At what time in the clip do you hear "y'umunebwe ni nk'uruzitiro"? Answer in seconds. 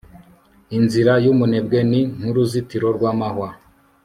1.23-2.87